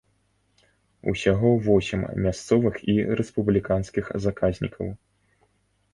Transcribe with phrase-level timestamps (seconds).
[1.11, 4.87] Усяго восем мясцовых і рэспубліканскіх заказнікаў.